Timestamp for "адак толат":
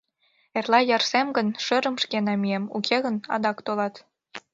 3.35-3.95